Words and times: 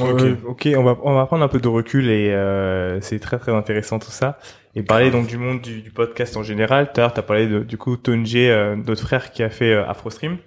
Ok. 0.00 0.22
Euh, 0.22 0.36
ok, 0.46 0.68
on 0.76 0.82
va 0.82 0.96
on 1.02 1.14
va 1.14 1.26
prendre 1.26 1.44
un 1.44 1.48
peu 1.48 1.60
de 1.60 1.68
recul 1.68 2.08
et 2.08 2.30
euh, 2.32 3.00
c'est 3.02 3.18
très 3.18 3.38
très 3.38 3.52
intéressant 3.52 3.98
tout 3.98 4.10
ça. 4.10 4.38
Et 4.74 4.82
parler 4.82 5.10
donc 5.10 5.26
du 5.26 5.36
monde 5.36 5.60
du, 5.60 5.82
du 5.82 5.90
podcast 5.90 6.34
en 6.38 6.42
général. 6.42 6.92
Tout 6.92 7.00
à 7.00 7.04
l'heure, 7.04 7.12
t'as 7.12 7.20
parlé 7.22 7.46
de, 7.46 7.58
du 7.60 7.76
coup 7.76 7.96
Tonje, 7.98 8.32
euh, 8.36 8.74
notre 8.74 9.02
frère 9.02 9.30
qui 9.32 9.42
a 9.42 9.50
fait 9.50 9.72
euh, 9.74 9.86
AfroStream. 9.86 10.38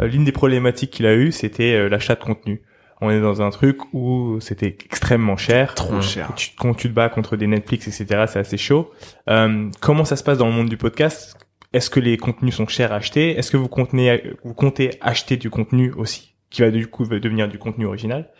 Euh, 0.00 0.06
L'une 0.06 0.24
des 0.24 0.32
problématiques 0.32 0.90
qu'il 0.92 1.04
a 1.06 1.14
eu, 1.14 1.30
c'était 1.30 1.74
euh, 1.74 1.88
l'achat 1.90 2.14
de 2.14 2.24
contenu. 2.24 2.62
On 3.02 3.10
est 3.10 3.20
dans 3.20 3.42
un 3.42 3.50
truc 3.50 3.76
où 3.92 4.38
c'était 4.40 4.68
extrêmement 4.68 5.36
cher. 5.36 5.74
Trop 5.74 5.96
Mm. 5.96 6.02
cher. 6.02 6.32
Tu, 6.36 6.52
quand 6.58 6.72
tu 6.72 6.88
te 6.88 6.94
bats 6.94 7.10
contre 7.10 7.36
des 7.36 7.46
Netflix, 7.46 7.86
etc., 7.88 8.24
c'est 8.26 8.38
assez 8.38 8.56
chaud. 8.56 8.90
Euh, 9.28 9.68
comment 9.82 10.06
ça 10.06 10.16
se 10.16 10.24
passe 10.24 10.38
dans 10.38 10.46
le 10.46 10.54
monde 10.54 10.70
du 10.70 10.78
podcast? 10.78 11.36
Est-ce 11.74 11.90
que 11.90 12.00
les 12.00 12.16
contenus 12.16 12.54
sont 12.54 12.66
chers 12.66 12.92
à 12.92 12.96
acheter? 12.96 13.36
Est-ce 13.36 13.50
que 13.50 13.58
vous, 13.58 13.68
contenez, 13.68 14.22
vous 14.42 14.54
comptez 14.54 14.92
acheter 15.02 15.36
du 15.36 15.50
contenu 15.50 15.92
aussi, 15.92 16.32
qui 16.48 16.62
va 16.62 16.70
du 16.70 16.86
coup 16.86 17.04
devenir 17.06 17.48
du 17.48 17.58
contenu 17.58 17.84
original? 17.84 18.30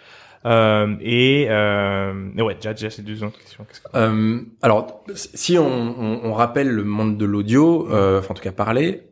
Et, 1.01 1.47
euh, 1.51 2.31
et 2.37 2.43
ouais, 2.43 2.55
déjà, 2.55 2.73
déjà 2.73 2.91
ces 2.91 3.03
deux 3.03 3.23
autres 3.25 3.39
questions. 3.39 3.65
Que- 3.65 3.99
Euh, 3.99 4.41
alors, 4.63 5.05
si 5.15 5.59
on, 5.59 5.67
on, 5.67 6.21
on 6.25 6.33
rappelle 6.33 6.69
le 6.71 6.85
monde 6.85 7.17
de 7.19 7.25
l'audio, 7.25 7.89
euh, 7.91 8.21
enfin 8.21 8.31
en 8.31 8.35
tout 8.35 8.43
cas 8.43 8.53
parler, 8.53 9.03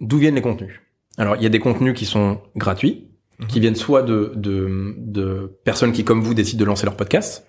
d'où 0.00 0.18
viennent 0.18 0.36
les 0.36 0.42
contenus? 0.42 0.80
Alors, 1.16 1.36
il 1.36 1.42
y 1.42 1.46
a 1.46 1.48
des 1.48 1.58
contenus 1.58 1.94
qui 1.94 2.06
sont 2.06 2.40
gratuits, 2.56 3.08
qui 3.48 3.58
viennent 3.60 3.74
soit 3.76 4.02
de, 4.02 4.32
de, 4.36 4.94
de 4.98 5.58
personnes 5.64 5.92
qui, 5.92 6.04
comme 6.04 6.20
vous, 6.22 6.34
décident 6.34 6.60
de 6.60 6.64
lancer 6.66 6.86
leur 6.86 6.96
podcast, 6.96 7.46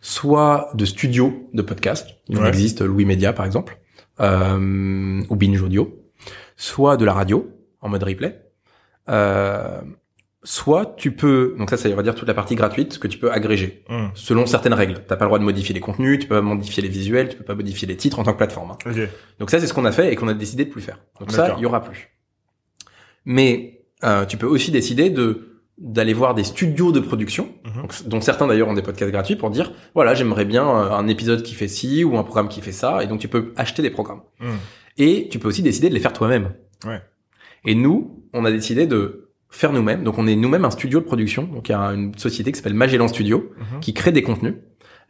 soit 0.00 0.70
de 0.74 0.84
studios 0.84 1.48
de 1.54 1.62
podcast. 1.62 2.06
Il 2.28 2.38
en 2.38 2.42
Ouais. 2.42 2.48
existe 2.48 2.82
Louis 2.82 3.04
Media, 3.04 3.32
par 3.32 3.46
exemple, 3.46 3.78
euh, 4.20 5.22
ou 5.28 5.36
Binge 5.36 5.62
Audio, 5.62 6.02
soit 6.56 6.96
de 6.96 7.04
la 7.04 7.12
radio 7.14 7.50
en 7.80 7.88
mode 7.88 8.02
replay. 8.02 8.40
Euh, 9.08 9.80
soit 10.44 10.94
tu 10.96 11.10
peux, 11.12 11.54
donc 11.58 11.68
ça, 11.70 11.76
ça 11.76 11.88
va 11.88 12.02
dire 12.02 12.14
toute 12.14 12.28
la 12.28 12.34
partie 12.34 12.54
gratuite 12.54 12.98
que 12.98 13.08
tu 13.08 13.18
peux 13.18 13.30
agréger 13.32 13.84
Hmm. 13.88 14.08
selon 14.14 14.46
certaines 14.46 14.72
règles. 14.74 15.02
T'as 15.06 15.16
pas 15.16 15.24
le 15.24 15.28
droit 15.28 15.38
de 15.38 15.44
modifier 15.44 15.74
les 15.74 15.80
contenus, 15.80 16.20
tu 16.20 16.28
peux 16.28 16.36
pas 16.36 16.40
modifier 16.42 16.82
les 16.82 16.88
visuels, 16.88 17.28
tu 17.28 17.36
peux 17.36 17.44
pas 17.44 17.54
modifier 17.56 17.88
les 17.88 17.96
titres 17.96 18.18
en 18.18 18.22
tant 18.22 18.32
que 18.32 18.38
plateforme. 18.38 18.70
hein. 18.70 18.78
Ok. 18.86 19.08
Donc 19.40 19.50
ça, 19.50 19.58
c'est 19.60 19.66
ce 19.66 19.74
qu'on 19.74 19.84
a 19.84 19.92
fait 19.92 20.12
et 20.12 20.16
qu'on 20.16 20.28
a 20.28 20.34
décidé 20.34 20.64
de 20.64 20.70
plus 20.70 20.80
faire. 20.82 21.00
Donc 21.18 21.32
ça, 21.32 21.54
il 21.58 21.62
y 21.62 21.66
aura 21.66 21.82
plus. 21.82 22.08
Mais 23.24 23.84
euh, 24.04 24.24
tu 24.24 24.36
peux 24.36 24.46
aussi 24.46 24.70
décider 24.70 25.10
de 25.10 25.44
d'aller 25.80 26.12
voir 26.12 26.34
des 26.34 26.42
studios 26.42 26.90
de 26.90 26.98
production, 26.98 27.54
Mhm. 27.64 27.82
donc, 27.82 28.08
dont 28.08 28.20
certains 28.20 28.48
d'ailleurs 28.48 28.66
ont 28.66 28.74
des 28.74 28.82
podcasts 28.82 29.12
gratuits 29.12 29.36
pour 29.36 29.48
dire 29.50 29.72
voilà 29.94 30.12
j'aimerais 30.12 30.44
bien 30.44 30.68
euh, 30.68 30.90
un 30.90 31.06
épisode 31.06 31.44
qui 31.44 31.54
fait 31.54 31.68
ci 31.68 32.02
ou 32.02 32.18
un 32.18 32.24
programme 32.24 32.48
qui 32.48 32.60
fait 32.62 32.72
ça 32.72 33.04
et 33.04 33.06
donc 33.06 33.20
tu 33.20 33.28
peux 33.28 33.52
acheter 33.56 33.80
des 33.82 33.90
programmes 33.90 34.22
Hmm. 34.40 34.56
et 34.96 35.28
tu 35.30 35.38
peux 35.38 35.46
aussi 35.46 35.62
décider 35.62 35.88
de 35.88 35.94
les 35.94 36.00
faire 36.00 36.12
toi-même. 36.12 36.52
Ouais. 36.84 37.00
Et 37.64 37.76
nous, 37.76 38.24
on 38.32 38.44
a 38.44 38.50
décidé 38.50 38.86
de 38.88 39.27
faire 39.50 39.72
nous-mêmes. 39.72 40.04
Donc 40.04 40.18
on 40.18 40.26
est 40.26 40.36
nous-mêmes 40.36 40.64
un 40.64 40.70
studio 40.70 41.00
de 41.00 41.04
production. 41.04 41.44
Donc 41.44 41.68
il 41.68 41.72
y 41.72 41.74
a 41.74 41.88
une 41.92 42.16
société 42.18 42.52
qui 42.52 42.58
s'appelle 42.58 42.74
Magellan 42.74 43.08
Studio 43.08 43.50
Mhm. 43.58 43.80
qui 43.80 43.94
crée 43.94 44.12
des 44.12 44.22
contenus. 44.22 44.54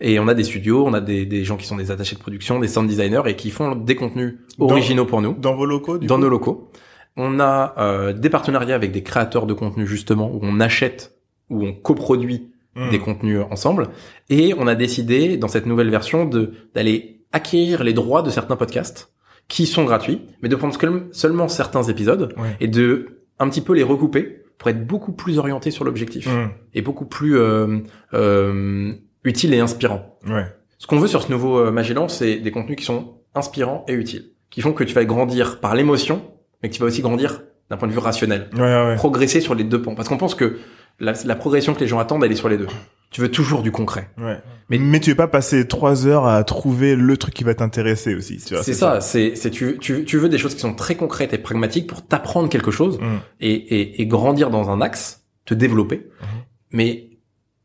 Et 0.00 0.20
on 0.20 0.28
a 0.28 0.34
des 0.34 0.45
studios, 0.45 0.86
on 0.86 0.95
a 0.95 1.00
des, 1.00 1.27
des 1.27 1.42
gens 1.45 1.56
qui 1.56 1.67
sont 1.67 1.75
des 1.77 1.91
attachés 1.91 2.14
de 2.14 2.20
production, 2.20 2.61
des 2.61 2.69
sound 2.69 2.89
designers 2.89 3.22
et 3.27 3.34
qui 3.34 3.50
font 3.50 3.75
des 3.75 3.97
contenus 3.97 4.36
Dans- 4.58 4.67
originaux 4.67 5.06
pour 5.06 5.20
nous 5.22 5.33
Dans 5.33 5.56
vos 5.56 5.67
locaux, 5.67 5.98
du 5.98 6.06
dans 6.06 6.14
coup 6.17 6.20
nos 6.22 6.28
locaux. 6.28 6.70
On 7.17 7.41
a 7.41 7.75
euh, 7.78 8.12
des 8.12 8.30
partenariats 8.30 8.77
avec 8.77 8.92
des 8.92 9.03
créateurs 9.03 9.45
de 9.47 9.55
contenu 9.55 9.86
justement 9.89 10.30
où 10.33 10.39
on 10.42 10.61
achète 10.61 11.19
où 11.50 11.64
on 11.64 11.73
coproduit 11.73 12.52
Hmm. 12.77 12.91
des 12.91 12.98
contenus 13.00 13.41
ensemble 13.50 13.89
et 14.28 14.55
on 14.56 14.67
a 14.69 14.75
décidé 14.77 15.36
dans 15.39 15.48
cette 15.48 15.64
nouvelle 15.67 15.89
version 15.91 16.27
de 16.27 16.52
d'aller 16.75 17.23
acquérir 17.33 17.83
les 17.83 17.95
droits 17.95 18.23
de 18.23 18.30
certains 18.30 18.55
podcasts 18.56 19.11
qui 19.48 19.67
sont 19.67 19.84
gratuits 19.84 20.20
mais 20.42 20.48
de 20.50 20.55
prendre 20.55 20.78
seul- 20.78 21.08
seulement 21.11 21.48
certains 21.48 21.83
épisodes 21.84 22.34
Ouais. 22.36 22.56
et 22.61 22.69
de 22.69 23.17
un 23.39 23.48
petit 23.48 23.61
peu 23.61 23.72
les 23.75 23.83
recouper 23.83 24.42
pour 24.58 24.70
être 24.70 24.86
beaucoup 24.86 25.12
plus 25.12 25.39
orienté 25.39 25.70
sur 25.70 25.84
l'objectif 25.84 26.27
Hmm. 26.27 26.48
et 26.75 26.83
beaucoup 26.83 27.06
plus 27.06 27.36
euh, 27.39 27.78
euh, 28.14 28.92
utile 29.25 29.55
et 29.55 29.61
inspirant. 29.61 30.19
Ouais. 30.27 30.47
Ce 30.78 30.86
qu'on 30.86 30.98
veut 30.98 31.06
sur 31.08 31.22
ce 31.22 31.30
nouveau 31.30 31.58
euh, 31.58 31.70
Magellan, 31.70 32.08
c'est 32.08 32.36
des 32.36 32.50
contenus 32.50 32.77
qui 32.77 32.84
sont 32.84 33.14
inspirants 33.34 33.84
et 33.89 33.92
utiles, 33.92 34.30
qui 34.50 34.61
font 34.61 34.72
que 34.72 34.84
tu 34.84 34.95
vas 34.95 35.05
grandir 35.05 35.61
par 35.61 35.74
l'émotion, 35.74 36.23
mais 36.63 36.68
que 36.68 36.74
tu 36.74 36.80
vas 36.80 36.86
aussi 36.86 37.02
grandir 37.02 37.42
d'un 37.70 37.77
point 37.77 37.89
de 37.89 37.92
vue 37.92 37.98
rationnel, 37.98 38.48
Ouais, 38.55 38.61
ouais, 38.61 38.86
ouais. 38.89 38.95
progresser 38.96 39.40
sur 39.40 39.55
les 39.55 39.64
deux 39.64 39.83
ponts. 39.83 39.95
Parce 39.95 40.08
qu'on 40.08 40.17
pense 40.18 40.34
que 40.34 40.58
la, 41.01 41.12
la 41.24 41.36
progression 41.36 41.74
que 41.74 41.80
les 41.80 41.86
gens 41.86 41.98
attendent, 41.98 42.24
elle 42.24 42.33
est 42.33 42.36
sur 42.36 42.48
les 42.48 42.56
deux. 42.56 42.67
Tu 43.11 43.20
veux 43.20 43.30
toujours 43.30 43.62
du 43.62 43.70
concret. 43.73 44.11
Ouais. 44.18 44.39
Mais, 44.68 44.79
mais 44.79 45.01
tu 45.01 45.11
veux 45.11 45.17
pas 45.17 45.29
passer 45.29 45.67
trois 45.67 46.07
heures 46.07 46.27
à 46.27 46.42
trouver 46.45 46.95
le 46.96 47.17
truc 47.17 47.33
qui 47.34 47.45
va 47.45 47.55
t'intéresser 47.55 48.14
aussi. 48.14 48.39
C'est 48.40 48.74
ça, 48.74 49.01
c'est, 49.01 49.34
c'est 49.34 49.51
tu, 49.51 49.78
tu, 49.80 50.05
tu 50.05 50.18
veux 50.18 50.28
des 50.28 50.36
choses 50.39 50.55
qui 50.55 50.61
sont 50.61 50.74
très 50.74 50.95
concrètes 50.95 51.33
et 51.33 51.39
pragmatiques 51.39 51.86
pour 51.86 52.07
t'apprendre 52.07 52.48
quelque 52.48 52.70
chose 52.70 52.98
Hmm. 52.98 53.18
et, 53.40 53.52
et, 53.52 54.02
et 54.02 54.07
grandir 54.07 54.51
dans 54.51 54.68
un 54.70 54.80
axe, 54.83 55.24
te 55.46 55.55
développer. 55.55 56.08
Mhm. 56.20 56.27
Mais 56.73 57.11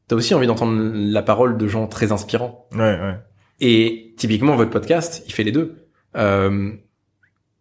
t'as 0.08 0.16
aussi 0.16 0.34
envie 0.34 0.48
d'entendre 0.48 0.80
la 0.94 1.22
parole 1.24 1.58
de 1.58 1.68
gens 1.68 1.88
très 1.88 2.12
inspirants. 2.14 2.68
Ouais, 2.74 2.80
ouais. 2.80 3.16
Et 3.60 4.14
typiquement, 4.18 4.56
votre 4.56 4.72
podcast, 4.72 5.24
il 5.28 5.34
fait 5.34 5.44
les 5.44 5.52
deux. 5.52 5.88
Euh, 6.16 6.72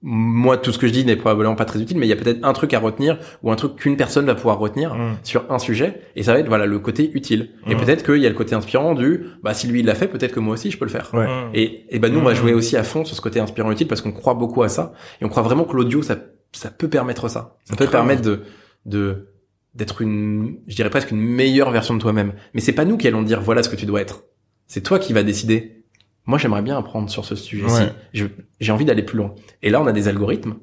moi, 0.05 0.57
tout 0.59 0.73
ce 0.73 0.79
que 0.79 0.89
je 0.89 0.93
dis 0.93 1.05
n'est 1.05 1.15
probablement 1.17 1.55
pas 1.55 1.65
très 1.65 1.81
utile, 1.81 1.97
mais 1.97 2.07
il 2.07 2.09
y 2.09 2.13
a 2.13 2.17
peut-être 2.17 2.41
un 2.45 2.53
truc 2.53 2.75
à 2.75 2.81
retenir 2.81 3.19
ou 3.43 3.53
un 3.53 3.57
truc 3.57 3.77
qu'une 3.77 3.97
personne 3.97 4.27
va 4.27 4.35
pouvoir 4.35 4.59
retenir 4.59 4.95
Hmm. 4.95 5.15
sur 5.23 5.45
un 5.51 5.59
sujet, 5.61 6.03
et 6.17 6.23
ça 6.25 6.33
va 6.33 6.41
être 6.41 6.49
voilà 6.49 6.67
le 6.67 6.79
côté 6.81 7.11
utile. 7.15 7.51
Et 7.69 7.75
Mhm. 7.75 7.81
peut-être 7.81 8.05
qu'il 8.05 8.17
y 8.21 8.27
a 8.27 8.29
le 8.29 8.35
côté 8.35 8.55
inspirant 8.57 8.95
du, 8.95 9.27
bah 9.43 9.55
si 9.55 9.69
lui 9.69 9.81
il 9.81 9.87
l'a 9.87 9.95
fait, 9.95 10.09
peut-être 10.09 10.33
que 10.33 10.41
moi 10.41 10.55
aussi 10.55 10.71
je 10.73 10.79
peux 10.79 10.85
le 10.85 10.91
faire. 10.91 11.09
Ouais. 11.15 11.27
Mmh. 11.27 11.51
Et, 11.55 11.87
et 11.95 11.99
ben 12.01 12.13
nous, 12.13 12.19
on 12.19 12.25
va 12.25 12.35
jouer 12.35 12.53
aussi 12.53 12.77
à 12.77 12.83
fond 12.83 13.05
sur 13.05 13.15
ce 13.17 13.21
côté 13.21 13.39
inspirant 13.39 13.71
utile 13.71 13.87
parce 13.87 14.01
qu'on 14.01 14.13
croit 14.13 14.35
beaucoup 14.35 14.63
à 14.65 14.69
ça, 14.69 14.93
et 15.21 15.25
on 15.25 15.29
croit 15.29 15.43
vraiment 15.45 15.65
que 15.65 15.77
l'audio 15.77 16.03
ça 16.03 16.17
ça 16.53 16.71
peut 16.71 16.89
permettre 16.89 17.29
ça. 17.29 17.57
Ça 17.65 17.77
peut 17.77 17.87
permettre 17.87 18.23
de 18.23 18.41
de 18.87 19.29
d'être 19.75 20.03
une, 20.03 20.59
je 20.67 20.75
dirais 20.77 20.91
presque 20.91 21.13
une 21.13 21.21
meilleure 21.23 21.71
version 21.71 21.95
de 21.95 22.01
toi-même. 22.01 22.33
Mais 22.55 22.61
c'est 22.61 22.73
pas 22.75 22.85
nous 22.85 22.97
qui 22.99 23.09
allons 23.09 23.23
dire 23.23 23.41
voilà 23.41 23.63
ce 23.63 23.69
que 23.71 23.77
tu 23.77 23.87
dois 23.87 24.01
être. 24.03 24.25
C'est 24.67 24.83
toi 24.83 24.99
qui 24.99 25.13
vas 25.15 25.23
décider. 25.23 25.82
Moi, 26.27 26.39
j'aimerais 26.39 26.63
bien 26.63 26.79
apprendre 26.79 27.11
sur 27.11 27.25
ce 27.25 27.35
sujet-ci. 27.35 27.83
Ouais. 28.21 28.29
J'ai 28.61 28.73
envie 28.73 28.85
d'aller 28.85 29.03
plus 29.03 29.19
loin. 29.19 29.35
Et 29.63 29.71
là, 29.71 29.81
on 29.81 29.87
a 29.87 29.93
des 29.93 30.07
algorithmes 30.09 30.55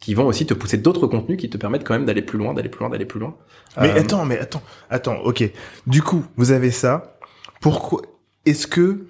qui 0.00 0.14
vont 0.14 0.26
aussi 0.26 0.46
te 0.46 0.54
pousser 0.54 0.78
d'autres 0.78 1.06
contenus 1.06 1.38
qui 1.38 1.48
te 1.50 1.56
permettent 1.56 1.84
quand 1.84 1.94
même 1.94 2.06
d'aller 2.06 2.22
plus 2.22 2.38
loin, 2.38 2.54
d'aller 2.54 2.68
plus 2.68 2.80
loin, 2.80 2.90
d'aller 2.90 3.04
plus 3.04 3.20
loin. 3.20 3.36
Mais 3.80 3.90
Euh, 3.90 4.00
attends, 4.00 4.24
mais 4.24 4.38
attends, 4.38 4.62
attends, 4.90 5.18
ok. 5.20 5.44
Du 5.86 6.02
coup, 6.02 6.24
vous 6.36 6.50
avez 6.50 6.70
ça. 6.70 7.18
Pourquoi 7.60 8.02
Est-ce 8.46 8.66
que 8.66 9.06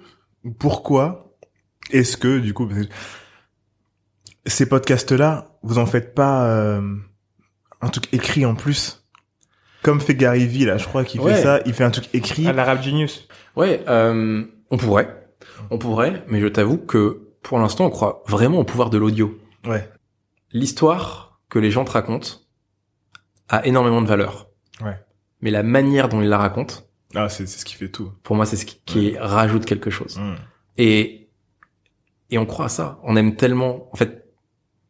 pourquoi 0.59 1.33
est-ce 1.91 2.15
que 2.17 2.39
du 2.39 2.53
coup 2.53 2.69
ces 4.45 4.67
podcasts-là, 4.67 5.57
vous 5.63 5.77
en 5.77 5.85
faites 5.85 6.13
pas 6.13 6.45
euh, 6.47 6.81
un 7.81 7.87
truc 7.89 8.13
écrit 8.13 8.45
en 8.45 8.55
plus, 8.55 9.03
comme 9.81 9.99
fait 10.01 10.15
Gary 10.15 10.45
Vee 10.47 10.65
là, 10.65 10.77
je 10.77 10.85
crois 10.85 11.03
qu'il 11.05 11.21
Ouais. 11.21 11.33
fait 11.35 11.41
ça. 11.43 11.59
Il 11.65 11.73
fait 11.73 11.83
un 11.85 11.91
truc 11.91 12.09
écrit. 12.13 12.45
À 12.47 12.53
l'Arab 12.53 12.81
Genius. 12.81 13.27
Ouais, 13.55 13.83
euh, 13.87 14.43
on 14.69 14.77
pourrait, 14.77 15.22
on 15.69 15.77
pourrait, 15.77 16.23
mais 16.27 16.39
je 16.39 16.47
t'avoue 16.47 16.77
que 16.77 17.29
pour 17.41 17.59
l'instant, 17.59 17.85
on 17.85 17.89
croit 17.89 18.23
vraiment 18.27 18.59
au 18.59 18.63
pouvoir 18.63 18.89
de 18.89 18.97
l'audio. 18.97 19.37
Ouais. 19.65 19.89
L'histoire 20.51 21.39
que 21.49 21.59
les 21.59 21.71
gens 21.71 21.83
te 21.85 21.91
racontent 21.91 22.29
a 23.49 23.65
énormément 23.65 24.01
de 24.01 24.07
valeur. 24.07 24.49
Ouais. 24.81 24.97
Mais 25.41 25.51
la 25.51 25.63
manière 25.63 26.09
dont 26.09 26.21
ils 26.21 26.29
la 26.29 26.37
racontent, 26.37 26.75
Ah, 27.15 27.29
c'est 27.29 27.45
ce 27.47 27.65
qui 27.65 27.75
fait 27.75 27.89
tout. 27.89 28.11
pour 28.23 28.35
moi, 28.35 28.45
c'est 28.45 28.55
ce 28.55 28.65
qui, 28.65 28.81
qui 28.85 29.17
rajoute 29.17 29.65
quelque 29.65 29.89
chose. 29.89 30.17
Mm. 30.17 30.33
Et 30.77 31.29
et 32.29 32.37
on 32.39 32.45
croit 32.47 32.65
à 32.65 32.69
ça. 32.69 32.99
On 33.03 33.15
aime 33.15 33.35
tellement, 33.35 33.89
en 33.93 33.95
fait, 33.95 34.22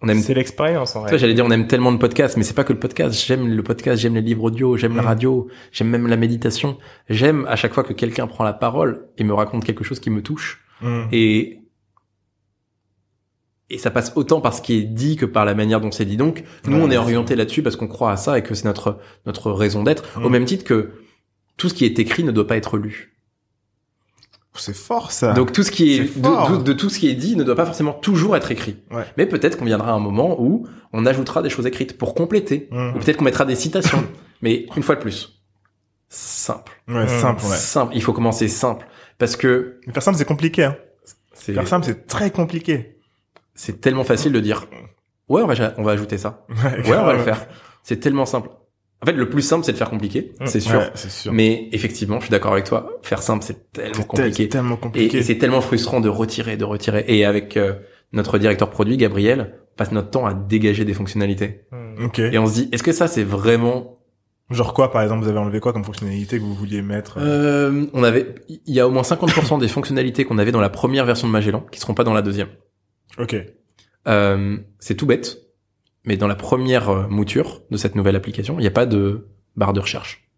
on 0.04 0.08
aime. 0.10 0.20
C'est 0.20 0.34
l'expérience 0.34 0.96
en 0.96 1.02
vrai. 1.02 1.18
j'allais 1.18 1.34
dire, 1.34 1.46
on 1.46 1.52
aime 1.52 1.66
tellement 1.68 1.92
de 1.92 1.98
podcasts, 1.98 2.38
mais 2.38 2.44
c'est 2.44 2.54
pas 2.54 2.64
que 2.64 2.74
le 2.74 2.80
podcast. 2.80 3.16
J'aime 3.26 3.48
le 3.48 3.64
podcast, 3.64 4.02
j'aime 4.02 4.14
les 4.16 4.22
livres 4.22 4.44
audio, 4.44 4.78
j'aime 4.78 4.96
la 4.96 5.02
Mm. 5.02 5.06
radio, 5.06 5.48
j'aime 5.72 5.90
même 5.90 6.08
la 6.08 6.18
méditation. 6.18 6.78
J'aime 7.10 7.46
à 7.48 7.56
chaque 7.56 7.74
fois 7.74 7.84
que 7.84 7.94
quelqu'un 7.94 8.28
prend 8.28 8.44
la 8.44 8.54
parole 8.54 9.08
et 9.18 9.24
me 9.24 9.34
raconte 9.34 9.64
quelque 9.64 9.84
chose 9.84 10.00
qui 10.00 10.10
me 10.10 10.22
touche. 10.22 10.64
Mm. 10.82 11.02
Et 11.12 11.60
et 13.70 13.78
ça 13.80 13.90
passe 13.90 14.12
autant 14.16 14.40
par 14.42 14.54
ce 14.54 14.62
qui 14.62 14.78
est 14.78 14.84
dit 14.84 15.16
que 15.16 15.26
par 15.26 15.46
la 15.46 15.56
manière 15.56 15.82
dont 15.82 15.90
c'est 15.90 16.06
dit. 16.06 16.18
Donc, 16.18 16.44
nous, 16.68 16.78
Ouais, 16.78 16.84
on 16.84 16.92
est 16.92 16.98
orienté 16.98 17.36
là-dessus 17.36 17.64
parce 17.64 17.76
qu'on 17.76 17.88
croit 17.88 18.12
à 18.12 18.18
ça 18.18 18.38
et 18.38 18.44
que 18.44 18.54
c'est 18.54 18.66
notre 18.66 19.00
notre 19.26 19.52
raison 19.52 19.84
d'être. 19.84 20.20
Mm. 20.20 20.26
Au 20.26 20.30
même 20.30 20.46
titre 20.46 20.64
que 20.66 20.92
tout 21.58 21.70
ce 21.70 21.74
qui 21.74 21.86
est 21.86 21.98
écrit 21.98 22.24
ne 22.24 22.32
doit 22.32 22.46
pas 22.46 22.58
être 22.58 22.78
lu. 22.78 23.13
C'est 24.56 24.76
fort 24.76 25.12
ça. 25.12 25.34
Donc 25.34 25.52
tout 25.52 25.64
ce 25.64 25.72
qui 25.72 25.94
est, 25.96 26.00
de, 26.18 26.58
de- 26.58 26.62
de 26.64 26.74
tout 26.74 26.90
ce 26.90 27.00
qui 27.00 27.10
est 27.10 27.16
dit 27.16 27.36
ne 27.36 27.44
doit 27.44 27.56
pas 27.56 27.66
forcément 27.66 27.94
toujours 27.94 28.36
être 28.38 28.52
écrit. 28.52 28.78
Ouais. 28.92 29.04
Mais 29.18 29.26
peut-être 29.26 29.58
qu'on 29.58 29.66
viendra 29.66 29.90
à 29.92 29.94
un 29.94 30.00
moment 30.00 30.40
où 30.40 30.68
on 30.92 31.06
ajoutera 31.08 31.42
des 31.42 31.50
choses 31.50 31.66
écrites 31.66 31.98
pour 31.98 32.14
compléter, 32.14 32.68
Mm. 32.72 32.96
ou 32.96 33.00
peut-être 33.00 33.18
qu'on 33.18 33.26
mettra 33.26 33.46
des 33.46 33.56
citations. 33.56 34.04
Mais 34.44 34.66
une 34.76 34.84
fois 34.84 34.96
de 34.96 35.02
plus, 35.02 35.42
simple, 36.10 36.72
Ouais, 36.88 37.06
Mm. 37.06 37.08
simple. 37.22 37.44
Ouais. 37.46 37.56
simple. 37.58 37.92
Il 37.96 38.04
faut 38.04 38.14
commencer 38.14 38.48
simple 38.48 38.86
parce 39.18 39.36
que 39.36 39.80
Mais 39.88 39.94
Faire 39.94 40.04
simple, 40.04 40.18
c'est 40.18 40.26
compliqué. 40.26 40.66
Hein. 40.66 40.76
c'est 41.34 41.54
Faire 41.54 41.68
simple, 41.68 41.86
c'est 41.86 42.06
très 42.08 42.30
compliqué. 42.32 42.98
c'est 43.56 43.82
tellement 43.82 44.04
facile 44.04 44.32
de 44.34 44.40
dire 44.40 44.66
ouais 45.30 45.42
on 45.42 45.48
va 45.48 45.74
on 45.78 45.84
va 45.84 45.92
ajouter 45.92 46.18
ça, 46.18 46.46
ouais 46.50 46.84
on 46.98 47.06
va 47.06 47.14
le 47.14 47.20
faire. 47.24 47.48
C'est 47.84 47.98
tellement 48.00 48.26
simple. 48.26 48.50
En 49.04 49.06
fait, 49.06 49.14
le 49.14 49.30
plus 49.30 49.42
simple, 49.42 49.64
c'est 49.66 49.74
de 49.74 49.78
faire 49.78 49.90
compliqué, 49.90 50.34
Mm. 50.40 50.46
c'est 50.48 50.60
sûr. 50.60 50.80
Ouais, 50.80 50.90
c'est 50.96 51.12
sûr. 51.12 51.32
Mais 51.34 51.70
effectivement, 51.72 52.20
je 52.20 52.26
suis 52.26 52.32
d'accord 52.32 52.54
avec 52.54 52.66
toi. 52.66 52.98
Faire 53.04 53.22
simple, 53.22 53.44
c'est 53.46 53.72
tellement 53.72 53.94
C'est 53.94 54.08
compliqué. 54.08 54.50
tellement 54.50 54.76
Et, 54.76 54.80
compliqué. 54.80 55.18
et 55.18 55.24
c'est 55.24 55.38
tellement 55.38 55.62
frustrant 55.62 56.00
de 56.02 56.10
retirer, 56.10 56.58
de 56.58 56.64
retirer. 56.66 57.04
Et 57.08 57.26
avec 57.26 57.58
euh, 57.58 57.74
notre 58.14 58.38
directeur 58.40 58.70
produit, 58.70 58.98
Gabriel, 58.98 59.56
on 59.74 59.76
passe 59.76 59.92
notre 59.92 60.10
temps 60.10 60.26
à 60.26 60.34
dégager 60.34 60.86
des 60.86 60.94
fonctionnalités. 60.94 61.62
Mmh. 61.72 62.06
Ok. 62.06 62.20
Et 62.20 62.38
on 62.38 62.48
se 62.48 62.54
dit, 62.54 62.70
est-ce 62.72 62.84
que 62.84 62.92
ça, 62.92 63.08
c'est 63.08 63.24
vraiment 63.24 64.00
Genre 64.50 64.74
quoi, 64.74 64.92
par 64.92 65.02
exemple, 65.02 65.24
vous 65.24 65.30
avez 65.30 65.40
enlevé 65.40 65.60
quoi 65.62 65.72
comme 65.74 65.86
fonctionnalité 65.86 66.38
que 66.38 66.44
vous 66.44 66.54
vouliez 66.54 66.82
mettre 66.82 67.18
Euh, 67.20 67.86
on 67.94 68.04
avait, 68.04 68.36
il 68.50 68.74
y 68.74 68.80
a 68.82 68.88
au 68.88 68.92
moins 68.92 69.02
50% 69.04 69.58
des 69.60 69.68
fonctionnalités 69.70 70.26
qu'on 70.26 70.38
avait 70.38 70.52
dans 70.52 70.60
la 70.62 70.70
première 70.70 71.06
version 71.06 71.28
de 71.28 71.32
Magellan 71.32 71.66
qui 71.72 71.80
seront 71.80 71.94
pas 71.94 72.04
dans 72.04 72.14
la 72.14 72.22
deuxième. 72.22 72.50
Ok. 73.18 73.36
Euh, 74.08 74.58
c'est 74.80 74.96
tout 74.96 75.06
bête, 75.06 75.38
mais 76.06 76.18
dans 76.18 76.28
la 76.28 76.36
première 76.36 76.90
euh, 76.90 77.08
mouture 77.08 77.62
de 77.72 77.78
cette 77.78 77.96
nouvelle 77.96 78.16
application, 78.16 78.56
il 78.58 78.62
n'y 78.62 78.68
a 78.68 78.72
pas 78.72 78.86
de 78.86 79.28
barre 79.56 79.74
de 79.74 79.80
recherche. 79.80 80.30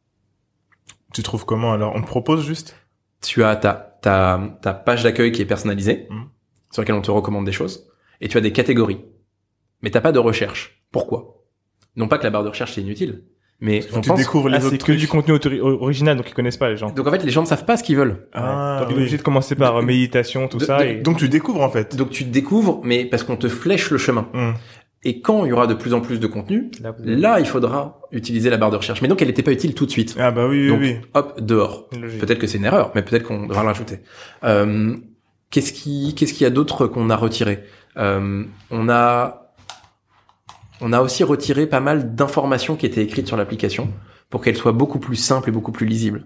Tu 1.14 1.24
trouves 1.24 1.46
comment 1.46 1.74
alors? 1.74 1.94
On 1.96 2.02
te 2.02 2.08
propose 2.08 2.46
juste? 2.46 2.76
Tu 3.22 3.44
as 3.44 3.56
ta, 3.56 3.74
ta, 4.02 4.58
ta 4.62 4.74
page 4.74 5.04
d'accueil 5.04 5.32
qui 5.32 5.42
est 5.42 5.46
personnalisée, 5.46 6.08
Mhm. 6.10 6.26
sur 6.72 6.82
laquelle 6.82 6.96
on 6.96 7.02
te 7.02 7.12
recommande 7.12 7.46
des 7.46 7.52
choses, 7.52 7.88
et 8.22 8.28
tu 8.28 8.38
as 8.38 8.42
des 8.42 8.52
catégories. 8.52 9.02
Mais 9.82 9.90
t'as 9.92 10.02
pas 10.02 10.12
de 10.12 10.20
recherche. 10.20 10.84
Pourquoi? 10.92 11.44
Non 11.96 12.08
pas 12.08 12.18
que 12.18 12.24
la 12.24 12.30
barre 12.30 12.44
de 12.44 12.50
recherche 12.50 12.74
c'est 12.74 12.82
inutile, 12.82 13.24
mais 13.62 13.82
on 13.94 14.02
Tu 14.02 14.10
pense... 14.10 14.20
découvres 14.20 14.50
les 14.50 14.58
Ah, 14.58 14.62
c'est 14.62 14.74
autres 14.74 14.86
que 14.86 14.92
du 14.92 15.08
contenu 15.08 15.34
autori- 15.34 15.60
original, 15.62 16.18
donc 16.18 16.30
ils 16.30 16.34
connaissent 16.34 16.58
pas 16.58 16.70
les 16.70 16.76
gens. 16.78 16.90
Donc 16.92 17.08
en 17.08 17.12
fait, 17.12 17.24
les 17.24 17.32
gens 17.32 17.42
ne 17.42 17.48
savent 17.48 17.66
pas 17.66 17.78
ce 17.78 17.84
qu'ils 17.84 17.96
veulent. 17.96 18.28
Ah, 18.34 18.80
donc, 18.82 18.90
ils 18.90 18.92
sont 18.92 18.96
oui. 18.98 19.02
obligés 19.04 19.18
de 19.18 19.22
commencer 19.24 19.56
par 19.56 19.82
méditation, 19.82 20.48
tout 20.50 20.58
De- 20.58 20.66
ça. 20.66 20.80
de- 20.80 20.84
et... 20.86 20.96
Donc 21.02 21.18
tu 21.18 21.30
découvres 21.30 21.62
en 21.62 21.70
fait. 21.70 21.96
Donc 21.96 22.10
tu 22.10 22.26
découvres, 22.26 22.82
mais 22.84 23.06
parce 23.06 23.24
qu'on 23.24 23.38
te 23.38 23.48
flèche 23.48 23.90
le 23.92 23.98
chemin. 23.98 24.28
Hmm. 24.34 24.52
Et 25.07 25.22
quand 25.22 25.46
il 25.46 25.50
y 25.50 25.52
aura 25.52 25.68
de 25.68 25.75
plus 25.75 25.94
en 25.94 26.02
plus 26.02 26.19
de 26.19 26.28
contenu, 26.28 26.72
Là, 27.04 27.40
il 27.40 27.46
faudra 27.46 28.02
utiliser 28.12 28.50
la 28.50 28.57
barre 28.57 28.72
de 28.72 28.78
recherche. 28.78 29.02
Mais 29.02 29.07
donc, 29.07 29.22
elle 29.22 29.28
n'était 29.28 29.44
pas 29.44 29.52
utile 29.52 29.75
tout 29.75 29.86
de 29.86 29.92
suite. 29.92 30.16
Ah 30.19 30.31
bah 30.31 30.48
oui, 30.48 30.63
oui, 30.63 30.68
Donc, 30.68 30.80
oui. 30.81 30.96
hop, 31.13 31.40
dehors. 31.42 31.88
Peut-être 31.90 32.40
que 32.40 32.48
c'est 32.48 32.57
une 32.57 32.66
erreur, 32.66 32.92
mais 32.96 33.04
peut-être 33.04 33.24
qu'on 33.24 33.46
devra 33.46 33.63
l'ajouter. 33.63 34.00
Euh, 34.44 34.96
qu'est-ce 35.52 35.72
qui, 35.74 36.16
qu'est-ce 36.16 36.34
qu'il 36.34 36.44
y 36.44 36.48
a 36.48 36.50
d'autre 36.50 36.88
qu'on 36.88 37.10
a 37.12 37.16
retiré 37.16 37.63
euh, 37.98 38.44
On 38.72 38.90
a, 38.90 39.54
on 40.81 40.92
a 40.92 41.02
aussi 41.02 41.24
retiré 41.24 41.68
pas 41.68 41.80
mal 41.80 42.16
d'informations 42.16 42.75
qui 42.75 42.88
étaient 42.88 43.04
écrites 43.04 43.28
sur 43.28 43.38
l'application 43.38 43.90
pour 44.31 44.42
qu'elle 44.42 44.58
soit 44.58 44.72
beaucoup 44.72 45.00
plus 45.00 45.16
simple 45.16 45.50
et 45.50 45.51
beaucoup 45.51 45.72
plus 45.72 45.86
lisible. 45.86 46.25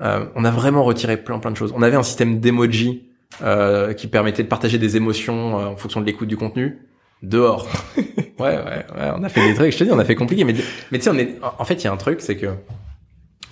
Euh, 0.00 0.26
on 0.34 0.44
a 0.44 0.50
vraiment 0.50 0.82
retiré 0.82 1.16
plein 1.16 1.38
plein 1.38 1.50
de 1.50 1.56
choses. 1.56 1.72
On 1.76 1.82
avait 1.82 1.96
un 1.96 2.02
système 2.02 2.40
d'emoji 2.40 3.10
euh, 3.42 3.92
qui 3.92 4.06
permettait 4.06 4.42
de 4.42 4.48
partager 4.48 4.78
des 4.78 4.96
émotions 4.96 5.58
euh, 5.58 5.66
en 5.66 5.76
fonction 5.76 6.00
de 6.00 6.06
l'écoute 6.06 6.28
du 6.28 6.36
contenu. 6.36 6.78
Dehors. 7.24 7.66
ouais, 7.96 8.04
ouais, 8.38 8.56
ouais. 8.58 9.10
On 9.16 9.22
a 9.24 9.28
fait 9.28 9.46
des 9.48 9.54
trucs. 9.54 9.72
Je 9.72 9.78
te 9.78 9.84
dis, 9.84 9.90
on 9.90 9.98
a 9.98 10.04
fait 10.04 10.14
compliqué, 10.14 10.44
mais 10.44 10.54
mais 10.92 10.98
tu 10.98 11.04
sais, 11.04 11.10
on 11.10 11.18
est. 11.18 11.36
En 11.58 11.64
fait, 11.64 11.74
il 11.74 11.84
y 11.84 11.86
a 11.88 11.92
un 11.92 11.96
truc, 11.96 12.20
c'est 12.20 12.36
que 12.36 12.48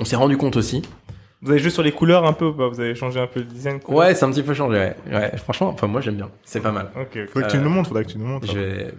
on 0.01 0.05
s'est 0.05 0.17
rendu 0.17 0.37
compte 0.37 0.57
aussi 0.57 0.83
Vous 1.43 1.51
avez 1.51 1.59
joué 1.61 1.71
sur 1.71 1.83
les 1.83 1.93
couleurs 1.93 2.25
un 2.27 2.33
peu 2.33 2.47
ou 2.47 2.53
pas? 2.53 2.69
Vous 2.69 2.81
avez 2.81 2.95
changé 2.95 3.19
un 3.21 3.27
peu 3.27 3.41
le 3.41 3.47
design 3.47 3.81
Ouais, 3.89 4.15
c'est 4.15 4.25
un 4.25 4.31
petit 4.31 4.43
peu 4.43 4.55
changé. 4.55 4.77
Ouais. 4.79 4.97
ouais. 5.13 5.37
Franchement, 5.39 5.69
enfin 5.69 5.87
moi 5.87 6.01
j'aime 6.01 6.17
bien. 6.17 6.31
C'est 6.45 6.61
pas 6.61 6.73
mal. 6.73 6.91
Ok, 6.97 7.09
ok. 7.17 7.29
Faudrait 7.33 7.49
que 7.49 7.53
tu 7.53 7.59
nous 7.59 7.71
montres, 7.71 7.89
faudrait 7.89 8.05
que 8.05 8.11
tu 8.13 8.19
nous 8.19 8.27
montres. 8.27 8.47
Je 8.53 8.59
vais. 8.59 8.95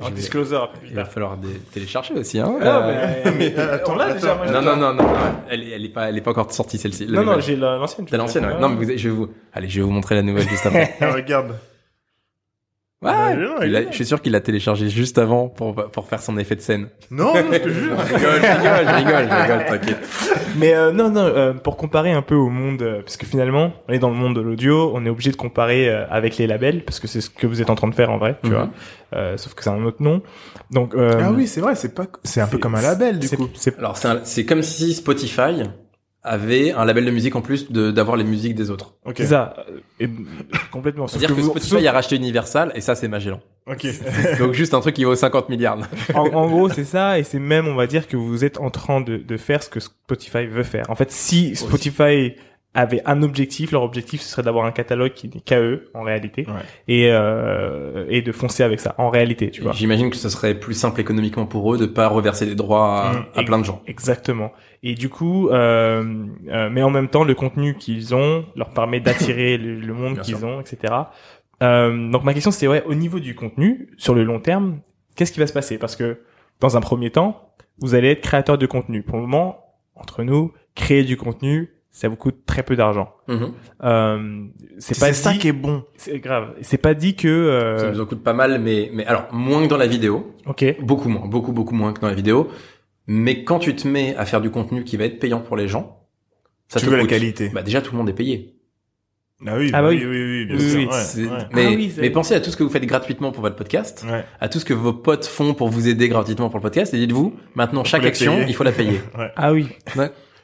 Un 0.00 0.04
je 0.06 0.08
vais- 0.10 0.16
disclosure 0.16 0.72
Il 0.88 0.94
va 0.94 1.04
falloir 1.04 1.36
des... 1.36 1.52
télécharger 1.72 2.14
aussi. 2.14 2.38
Hein. 2.40 2.54
Ah, 2.62 2.64
Euh, 2.88 3.22
mais, 3.26 3.32
mais, 3.38 3.54
euh, 3.58 3.74
attends, 3.74 3.98
attends. 3.98 4.14
déjà. 4.14 4.34
moi, 4.34 4.46
Non, 4.50 4.62
non, 4.62 4.76
non, 4.76 4.94
non, 4.94 5.02
non. 5.02 5.14
Elle, 5.50 5.62
est- 5.64 5.70
elle 5.72 5.84
est 5.84 5.88
pas, 5.90 6.08
elle 6.08 6.16
est 6.16 6.20
pas 6.22 6.30
encore 6.30 6.50
sortie 6.50 6.78
celle-ci. 6.78 7.06
Non, 7.08 7.22
non, 7.24 7.38
j'ai 7.40 7.56
la- 7.56 7.76
l'ancienne. 7.76 8.06
T'as 8.10 8.16
l'ancienne. 8.16 8.46
Ouais. 8.46 8.58
Non, 8.58 8.70
mais 8.70 8.84
vous, 8.84 8.90
je 8.96 9.08
vais 9.08 9.14
vous. 9.14 9.28
Allez, 9.52 9.68
je 9.68 9.76
vais 9.80 9.84
vous 9.84 9.90
montrer 9.92 10.14
la 10.14 10.22
nouvelle 10.22 10.48
juste 10.48 10.64
après. 10.66 10.94
Regarde. 11.00 11.54
Ouais. 13.02 13.34
Non, 13.36 13.56
il 13.62 13.68
il 13.68 13.76
a- 13.76 13.80
est 13.82 13.86
je 13.90 13.94
suis 13.96 14.04
sûr 14.06 14.22
qu'il 14.22 14.32
l'a 14.32 14.40
téléchargé 14.40 14.88
juste 14.88 15.18
avant 15.18 15.48
pour 15.48 15.74
pour 15.74 16.06
faire 16.08 16.20
son 16.22 16.38
effet 16.38 16.54
de 16.54 16.60
scène. 16.60 16.86
Non, 17.10 17.34
non, 17.34 17.42
je 17.52 17.58
te 17.58 17.68
jure. 17.68 17.96
je 17.98 18.14
rigole, 18.14 18.30
je 18.40 18.46
rigole, 18.46 18.86
je 18.86 18.94
rigole, 18.94 19.28
je 19.28 19.42
rigole. 19.42 19.64
T'inquiète. 19.66 20.08
Mais 20.56 20.74
euh, 20.74 20.92
non, 20.92 21.10
non, 21.10 21.20
euh, 21.24 21.52
pour 21.52 21.76
comparer 21.76 22.12
un 22.12 22.22
peu 22.22 22.34
au 22.36 22.48
monde, 22.48 22.80
euh, 22.82 23.00
parce 23.02 23.16
que 23.16 23.26
finalement, 23.26 23.72
on 23.88 23.92
est 23.92 23.98
dans 23.98 24.10
le 24.10 24.14
monde 24.14 24.36
de 24.36 24.40
l'audio, 24.40 24.92
on 24.94 25.04
est 25.04 25.08
obligé 25.10 25.30
de 25.32 25.36
comparer 25.36 25.88
euh, 25.88 26.04
avec 26.10 26.36
les 26.36 26.46
labels, 26.46 26.84
parce 26.84 27.00
que 27.00 27.08
c'est 27.08 27.20
ce 27.20 27.30
que 27.30 27.46
vous 27.46 27.60
êtes 27.60 27.70
en 27.70 27.74
train 27.74 27.88
de 27.88 27.94
faire 27.94 28.10
en 28.10 28.18
vrai, 28.18 28.36
tu 28.42 28.50
Mhm. 28.50 28.54
vois. 28.56 28.68
Euh, 29.14 29.36
sauf 29.36 29.54
que 29.54 29.64
c'est 29.64 29.70
un 29.70 29.84
autre 29.84 30.02
nom. 30.02 30.22
Donc, 30.70 30.94
euh, 30.94 31.20
Ah 31.22 31.32
oui, 31.32 31.46
c'est 31.46 31.60
vrai, 31.60 31.74
c'est 31.74 31.94
pas, 31.94 32.04
c'est 32.24 32.40
un 32.40 32.46
peu 32.46 32.58
comme 32.58 32.74
un 32.76 32.82
label, 32.82 33.18
du 33.18 33.28
coup. 33.28 33.48
Alors 33.78 33.96
c'est 33.96 34.08
un- 34.08 34.20
c'est 34.24 34.44
comme 34.46 34.62
si 34.62 34.94
Spotify 34.94 35.64
avait 36.24 36.72
un 36.72 36.84
label 36.84 37.04
de 37.04 37.10
musique 37.10 37.34
en 37.36 37.40
plus 37.40 37.70
de 37.72 37.90
d'avoir 37.90 38.16
les 38.16 38.24
musiques 38.24 38.54
des 38.54 38.70
autres. 38.70 38.94
Ok. 39.04 39.14
c'est 39.18 39.26
ça, 39.26 39.56
et, 39.98 40.08
complètement. 40.70 41.06
Sauf 41.08 41.20
C'est-à-dire 41.20 41.36
que, 41.36 41.40
vous- 41.42 41.50
Spotify 41.58 41.86
a 41.88 41.92
racheté 41.92 42.16
Universal 42.16 42.72
et 42.74 42.80
ça 42.80 42.94
c'est 42.94 43.08
Magellan. 43.08 43.40
Ok. 43.66 43.86
Donc 44.38 44.52
juste 44.52 44.74
un 44.74 44.80
truc 44.80 44.94
qui 44.94 45.04
vaut 45.04 45.14
50 45.14 45.48
milliards. 45.48 45.78
en, 46.14 46.20
en 46.26 46.48
gros, 46.48 46.68
c'est 46.68 46.84
ça, 46.84 47.18
et 47.18 47.22
c'est 47.24 47.38
même, 47.38 47.66
on 47.68 47.74
va 47.74 47.86
dire, 47.86 48.06
que 48.08 48.16
vous 48.16 48.44
êtes 48.44 48.58
en 48.60 48.70
train 48.70 49.00
de, 49.00 49.16
de 49.16 49.36
faire 49.36 49.62
ce 49.62 49.68
que 49.70 49.80
Spotify 49.80 50.46
veut 50.46 50.62
faire. 50.64 50.88
En 50.90 50.94
fait, 50.94 51.10
si 51.10 51.54
Spotify 51.56 52.34
avait 52.74 53.02
un 53.04 53.22
objectif, 53.22 53.70
leur 53.72 53.82
objectif, 53.82 54.22
ce 54.22 54.28
serait 54.30 54.42
d'avoir 54.42 54.64
un 54.64 54.72
catalogue 54.72 55.12
qui 55.12 55.28
n'est 55.28 55.40
qu'à 55.40 55.60
eux, 55.60 55.90
en 55.92 56.02
réalité, 56.02 56.46
Ouais. 56.48 56.54
et, 56.88 57.08
euh, 57.10 58.06
et 58.08 58.22
de 58.22 58.32
foncer 58.32 58.62
avec 58.62 58.80
ça, 58.80 58.94
en 58.96 59.10
réalité, 59.10 59.50
tu 59.50 59.60
vois. 59.60 59.72
J'imagine 59.72 60.08
que 60.08 60.16
ce 60.16 60.30
serait 60.30 60.54
plus 60.54 60.72
simple 60.74 60.98
économiquement 61.00 61.44
pour 61.44 61.74
eux 61.74 61.78
de 61.78 61.84
pas 61.84 62.08
reverser 62.08 62.46
des 62.46 62.54
droits 62.54 63.02
à, 63.08 63.12
Mm. 63.12 63.24
à 63.34 63.42
plein 63.42 63.58
de 63.58 63.64
gens. 63.64 63.82
Exactement. 63.86 64.52
Et 64.82 64.94
du 64.94 65.10
coup, 65.10 65.48
euh, 65.50 66.24
euh, 66.48 66.70
mais 66.72 66.82
en 66.82 66.88
même 66.90 67.08
temps, 67.08 67.24
le 67.24 67.34
contenu 67.34 67.74
qu'ils 67.76 68.14
ont 68.14 68.46
leur 68.56 68.70
permet 68.70 69.00
d'attirer 69.38 69.58
le, 69.58 69.74
le 69.78 69.92
monde 69.92 70.20
qu'ils 70.20 70.44
ont, 70.46 70.60
etc. 70.60 70.94
Euh, 71.62 72.10
donc 72.10 72.24
ma 72.24 72.32
question, 72.34 72.50
c'est 72.50 72.66
ouais, 72.66 72.82
au 72.86 72.94
niveau 72.94 73.20
du 73.20 73.34
contenu, 73.34 73.90
sur 73.98 74.14
le 74.14 74.24
long 74.24 74.40
terme, 74.40 74.80
qu'est-ce 75.14 75.32
qui 75.32 75.40
va 75.40 75.46
se 75.46 75.52
passer? 75.52 75.76
Parce 75.78 75.94
que 75.94 76.20
dans 76.60 76.76
un 76.76 76.80
premier 76.80 77.10
temps, 77.10 77.50
vous 77.80 77.94
allez 77.94 78.08
être 78.12 78.22
créateur 78.22 78.56
de 78.58 78.66
contenu. 78.66 79.02
Pour 79.02 79.16
le 79.16 79.22
moment, 79.22 79.58
entre 79.94 80.22
nous, 80.22 80.52
créer 80.74 81.04
du 81.04 81.16
contenu, 81.16 81.70
ça 81.92 82.08
vous 82.08 82.16
coûte 82.16 82.44
très 82.46 82.62
peu 82.62 82.74
d'argent. 82.74 83.12
Mhm. 83.28 83.52
Euh, 83.84 84.44
c'est 84.78 84.98
pas 84.98 85.06
C'est 85.08 85.12
ça 85.12 85.32
dit- 85.32 85.38
qui 85.38 85.48
est 85.48 85.52
bon. 85.52 85.84
c'est 85.96 86.18
grave. 86.18 86.54
C'est 86.62 86.78
pas 86.78 86.94
dit 86.94 87.14
que. 87.14 87.76
Ça 87.78 87.86
Euh, 87.86 87.92
nous 87.92 88.00
en 88.00 88.06
coûte 88.06 88.22
pas 88.22 88.32
mal, 88.32 88.60
mais 88.60 88.90
mais 88.92 89.04
alors 89.06 89.28
moins 89.32 89.62
que 89.62 89.68
dans 89.68 89.76
la 89.76 89.86
vidéo, 89.86 90.34
ok. 90.46 90.76
beaucoup 90.80 91.08
moins, 91.08 91.26
beaucoup 91.28 91.52
beaucoup 91.52 91.74
moins 91.74 91.92
que 91.92 92.00
dans 92.00 92.08
la 92.08 92.14
vidéo. 92.14 92.48
Mais 93.06 93.44
quand 93.44 93.58
tu 93.58 93.74
te 93.76 93.86
mets 93.86 94.16
à 94.16 94.24
faire 94.24 94.40
du 94.40 94.50
contenu 94.50 94.84
qui 94.84 94.96
va 94.96 95.04
être 95.04 95.18
payant 95.18 95.40
pour 95.40 95.56
les 95.56 95.68
gens, 95.68 96.06
ça 96.68 96.80
Tu 96.80 96.86
te 96.86 96.90
veux 96.90 96.96
la 96.96 97.02
coûte. 97.02 97.10
qualité. 97.10 97.50
Bah 97.50 97.62
déjà 97.62 97.82
tout 97.82 97.92
le 97.92 97.98
monde 97.98 98.08
est 98.08 98.14
payé. 98.14 98.56
Ah 99.44 99.56
oui, 99.58 99.70
Ah 99.74 99.82
bah 99.82 99.88
oui, 99.88 100.00
oui, 100.04 100.06
oui, 100.06 100.46
bien 100.46 100.56
Oui, 100.56 100.62
sûr. 100.70 100.78
oui, 100.78 100.86
ouais, 100.86 100.92
C'est- 100.92 101.24
ouais. 101.26 101.28
Mais 101.52 101.66
Ah 101.66 101.70
oui, 101.74 101.90
c'est- 101.92 102.00
mais 102.00 102.10
pensez 102.10 102.32
à 102.36 102.40
tout 102.40 102.50
ce 102.52 102.56
que 102.56 102.62
vous 102.62 102.70
faites 102.70 102.86
gratuitement 102.86 103.32
pour 103.32 103.42
votre 103.42 103.56
podcast, 103.56 104.06
Ouais. 104.08 104.24
à 104.40 104.48
tout 104.48 104.60
ce 104.60 104.64
que 104.64 104.72
vos 104.72 104.92
potes 104.92 105.26
font 105.26 105.52
pour 105.52 105.68
vous 105.68 105.88
aider 105.88 106.08
gratuitement 106.08 106.48
pour 106.48 106.58
le 106.58 106.62
podcast, 106.62 106.94
et 106.94 106.96
dites-vous 106.96 107.34
maintenant 107.56 107.82
chaque 107.82 108.02
la 108.02 108.08
action 108.08 108.34
payer. 108.36 108.46
il 108.48 108.54
faut 108.54 108.62
la 108.62 108.70
payer. 108.70 109.00
Ah 109.36 109.52
oui. 109.52 109.66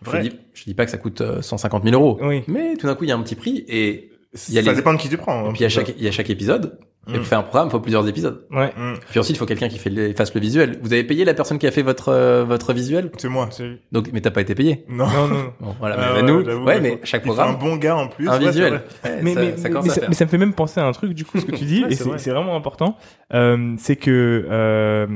Je 0.06 0.18
dis 0.18 0.32
je 0.54 0.64
dis 0.64 0.74
pas 0.74 0.84
que 0.84 0.90
ça 0.90 0.98
coûte 0.98 1.20
euh, 1.20 1.42
150 1.42 1.84
000 1.84 1.94
euros, 1.94 2.18
Oui. 2.22 2.42
mais 2.48 2.76
tout 2.76 2.86
d'un 2.86 2.94
coup 2.94 3.04
il 3.04 3.08
y 3.10 3.12
a 3.12 3.16
un 3.16 3.22
petit 3.22 3.36
prix 3.36 3.64
et 3.68 4.10
il 4.48 4.54
y 4.54 4.58
a 4.58 4.62
Ça 4.62 4.70
les- 4.70 4.76
dépend 4.76 4.92
de 4.92 4.98
qui 4.98 5.08
tu 5.08 5.16
prends. 5.16 5.46
Et 5.46 5.48
hein. 5.48 5.52
puis 5.54 5.64
à 5.64 5.68
chaque, 5.68 5.94
il 5.96 6.04
y 6.04 6.08
a 6.08 6.12
chaque 6.12 6.30
épisode. 6.30 6.78
Et 7.06 7.12
Mm. 7.12 7.14
pour 7.20 7.26
faire 7.26 7.38
un 7.38 7.42
programme, 7.42 7.68
il 7.68 7.70
faut 7.70 7.80
plusieurs 7.80 8.06
épisodes. 8.06 8.44
Ouais. 8.50 8.66
Mm. 8.76 8.94
Puis 9.08 9.18
ensuite, 9.18 9.34
il 9.34 9.38
faut 9.38 9.46
quelqu'un 9.46 9.68
qui 9.68 9.78
fait 9.78 10.12
fasse 10.12 10.34
le 10.34 10.40
visuel. 10.42 10.78
Vous 10.82 10.92
avez 10.92 11.04
payé 11.04 11.24
la 11.24 11.32
personne 11.32 11.58
qui 11.58 11.66
a 11.66 11.70
fait 11.70 11.80
votre 11.80 12.10
euh, 12.10 12.44
votre 12.44 12.74
visuel? 12.74 13.10
C'est 13.16 13.30
moi. 13.30 13.48
C'est- 13.50 13.78
Donc, 13.92 14.10
mais 14.12 14.20
t'as 14.20 14.30
pas 14.30 14.42
été 14.42 14.54
payé. 14.54 14.84
Non. 14.90 15.06
Non, 15.08 15.26
non. 15.28 15.52
Bon, 15.60 15.74
voilà. 15.78 15.96
Ah 15.98 16.10
mais 16.14 16.20
ouais, 16.20 16.44
nous, 16.44 16.64
ouais, 16.66 16.80
mais 16.82 17.00
chaque 17.04 17.22
il 17.24 17.28
faut 17.28 17.32
un 17.32 17.54
programme, 17.54 17.58
bon 17.58 17.76
gars 17.76 17.96
en 17.96 18.08
plus. 18.08 18.28
un 18.28 18.38
ouais, 18.38 18.46
visuel. 18.48 18.82
mais, 19.22 19.32
ça, 19.34 19.40
mais, 19.40 19.56
ça 19.56 19.68
commence 19.70 19.84
mais 19.86 19.90
à 19.90 19.94
ça, 19.94 20.00
faire. 20.02 20.08
mais 20.10 20.14
ça 20.16 20.24
me 20.26 20.30
fait 20.30 20.36
même 20.38 20.52
penser 20.52 20.80
à 20.80 20.84
un 20.86 20.92
truc 20.92 21.14
du 21.14 21.24
coup 21.24 21.40
ce 21.40 21.46
que 21.46 21.56
tu 21.56 21.64
dis 21.64 21.80
Ouais, 21.84 21.92
et 21.92 21.94
c'est 21.94 22.02
c'est 22.02 22.08
vrai. 22.10 22.18
c'est 22.18 22.30
vraiment 22.30 22.54
important 22.54 22.98
euh, 23.32 23.74
c'est 23.78 23.96
que 23.96 24.46
euh, 24.50 25.06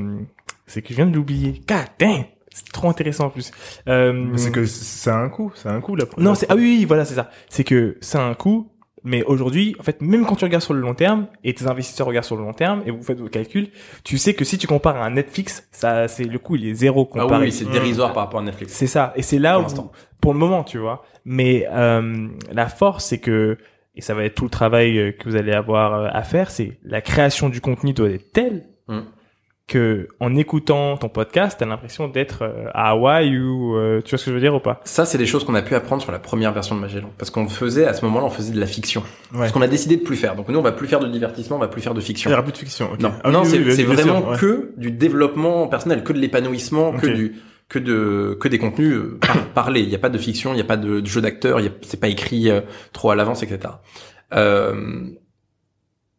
c'est 0.65 0.81
que 0.81 0.89
je 0.89 0.95
viens 0.95 1.05
de 1.05 1.13
l'oublier 1.15 1.61
God 1.67 1.77
damn 1.99 2.23
c'est 2.53 2.71
trop 2.71 2.89
intéressant 2.89 3.25
en 3.25 3.29
plus 3.29 3.51
euh, 3.87 4.27
C'est 4.35 4.51
que 4.51 4.65
c'est 4.65 5.09
un 5.11 5.29
coup, 5.29 5.51
c'est 5.55 5.69
un 5.69 5.81
coup 5.81 5.95
la 5.95 6.05
non 6.17 6.35
c'est 6.35 6.45
ah 6.49 6.55
oui, 6.55 6.77
oui 6.79 6.85
voilà 6.85 7.05
c'est 7.05 7.15
ça 7.15 7.29
c'est 7.49 7.63
que 7.63 7.97
c'est 8.01 8.17
un 8.19 8.33
coût 8.33 8.69
mais 9.05 9.21
aujourd'hui 9.23 9.75
en 9.79 9.83
fait 9.83 10.01
même 10.01 10.25
quand 10.25 10.35
tu 10.35 10.45
regardes 10.45 10.63
sur 10.63 10.73
le 10.73 10.79
long 10.79 10.93
terme 10.93 11.27
et 11.43 11.53
tes 11.53 11.67
investisseurs 11.67 12.07
regardent 12.07 12.25
sur 12.25 12.37
le 12.37 12.43
long 12.43 12.53
terme 12.53 12.83
et 12.85 12.91
vous 12.91 13.03
faites 13.03 13.19
vos 13.19 13.27
calculs 13.27 13.67
tu 14.05 14.17
sais 14.17 14.33
que 14.33 14.45
si 14.45 14.57
tu 14.57 14.65
compares 14.67 14.95
à 14.95 15.05
un 15.05 15.09
Netflix 15.11 15.67
ça 15.71 16.07
c'est 16.07 16.23
le 16.23 16.39
coût 16.39 16.55
il 16.55 16.67
est 16.67 16.73
zéro 16.73 17.09
Ah 17.15 17.19
comparé 17.23 17.45
oui, 17.45 17.51
c'est 17.51 17.69
dérisoire 17.69 18.13
par 18.13 18.23
rapport 18.25 18.39
à 18.39 18.43
Netflix. 18.43 18.71
c'est 18.73 18.87
ça. 18.87 19.11
Et 19.17 19.21
c'est 19.21 19.39
là 19.39 19.53
Pour 19.55 19.59
où, 19.59 19.63
l'instant. 19.63 19.91
pour 20.21 20.31
le 20.33 20.39
moment, 20.39 20.63
tu 20.63 20.77
vois. 20.77 21.03
Mais 21.25 21.67
euh, 21.71 22.27
la 22.51 22.67
force, 22.67 23.03
c'est 23.05 23.17
que, 23.19 23.57
et 23.95 24.01
ça 24.01 24.13
va 24.13 24.23
être 24.23 24.35
tout 24.35 24.45
le 24.45 24.49
travail 24.49 24.97
euh, 24.97 25.11
que 25.11 25.27
vous 25.29 25.35
allez 25.35 25.51
avoir 25.51 25.93
euh, 25.93 26.07
à 26.11 26.23
faire, 26.23 26.49
c'est 26.49 26.79
la 26.83 27.01
création 27.01 27.49
du 27.49 27.59
contenu 27.61 27.91
doit 27.93 28.09
être 28.09 28.31
telle 28.31 28.63
Mm. 28.87 28.99
Que 29.67 30.09
en 30.19 30.35
écoutant 30.35 30.97
ton 30.97 31.07
podcast, 31.07 31.55
t'as 31.59 31.65
l'impression 31.65 32.09
d'être 32.09 32.41
euh, 32.43 32.65
à 32.73 32.89
Hawaï 32.89 33.37
ou 33.39 33.77
euh, 33.77 34.01
tu 34.03 34.09
vois 34.11 34.17
ce 34.19 34.25
que 34.25 34.31
je 34.31 34.35
veux 34.35 34.41
dire 34.41 34.53
ou 34.53 34.59
pas? 34.59 34.81
Ça, 34.83 35.05
c'est 35.05 35.17
des 35.17 35.25
choses 35.25 35.45
qu'on 35.45 35.55
a 35.55 35.61
pu 35.61 35.73
apprendre 35.73 36.01
sur 36.01 36.11
la 36.11 36.19
première 36.19 36.51
version 36.51 36.75
de 36.75 36.81
Magellan. 36.81 37.09
Parce 37.17 37.31
qu'on 37.31 37.47
faisait, 37.47 37.85
à 37.85 37.93
ce 37.93 38.03
moment-là, 38.05 38.25
on 38.25 38.29
faisait 38.29 38.51
de 38.53 38.59
la 38.59 38.65
fiction. 38.67 39.03
Ouais. 39.33 39.47
Ce 39.47 39.53
qu'on 39.53 39.61
a 39.61 39.67
décidé 39.69 39.95
de 39.95 40.03
plus 40.03 40.17
faire. 40.17 40.35
Donc 40.35 40.49
nous, 40.49 40.59
on 40.59 40.63
va 40.63 40.73
plus 40.73 40.87
faire 40.87 40.99
de 40.99 41.07
divertissement, 41.07 41.55
on 41.55 41.59
va 41.59 41.69
plus 41.69 41.81
faire 41.81 41.93
de 41.93 42.01
Il 42.01 42.05
fiction. 42.05 42.29
y 42.29 42.33
aura 42.33 42.43
plus 42.43 42.51
de 42.51 42.57
fiction. 42.57 42.89
Non, 42.99 43.13
Ah 43.23 43.31
non, 43.31 43.43
oui, 43.43 43.47
c'est 43.49 43.57
oui, 43.59 43.83
vraiment 43.83 44.29
ouais. 44.31 44.37
que 44.37 44.73
du 44.75 44.91
développement 44.91 45.67
personnel, 45.67 46.03
que 46.03 46.11
de 46.13 46.19
l'épanouissement, 46.19 46.91
que 46.93 47.07
du 47.07 47.35
que 47.69 47.79
de 47.79 48.37
que 48.41 48.49
des 48.49 48.59
contenus 48.59 48.93
euh, 48.93 49.17
par- 49.25 49.45
parlés. 49.53 49.79
Il 49.81 49.87
n'y 49.89 49.95
a 49.95 49.99
pas 49.99 50.09
de 50.09 50.17
fiction, 50.17 50.51
il 50.51 50.55
n'y 50.55 50.61
a 50.61 50.65
pas 50.65 50.77
de, 50.77 50.99
de 50.99 51.05
jeu 51.07 51.21
d'acteur, 51.21 51.61
il 51.61 51.71
c'est 51.83 51.99
pas 51.99 52.09
écrit 52.09 52.49
euh, 52.51 52.59
trop 52.91 53.11
à 53.11 53.15
l'avance, 53.15 53.41
etc. 53.43 53.75
Euh, 54.33 54.75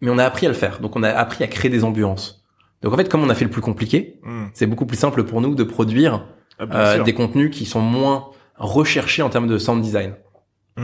mais 0.00 0.10
on 0.10 0.16
a 0.18 0.24
appris 0.24 0.46
à 0.46 0.48
le 0.48 0.54
faire. 0.54 0.80
Donc 0.80 0.96
on 0.96 1.02
a 1.02 1.10
appris 1.10 1.44
à 1.44 1.46
créer 1.46 1.70
des 1.70 1.84
ambiances. 1.84 2.43
Donc 2.84 2.92
en 2.92 2.96
fait, 2.96 3.08
comme 3.08 3.22
on 3.24 3.30
a 3.30 3.34
fait 3.34 3.44
le 3.44 3.50
plus 3.50 3.60
compliqué, 3.62 4.20
Mm. 4.22 4.44
c'est 4.52 4.66
beaucoup 4.66 4.86
plus 4.86 4.96
simple 4.96 5.24
pour 5.24 5.40
nous 5.40 5.54
de 5.54 5.64
produire 5.64 6.26
Ah, 6.58 6.64
euh, 6.72 7.02
des 7.02 7.14
contenus 7.14 7.50
qui 7.50 7.64
sont 7.66 7.80
moins 7.80 8.28
recherchés 8.56 9.22
en 9.22 9.28
termes 9.30 9.48
de 9.48 9.58
sound 9.58 9.82
design. 9.82 10.14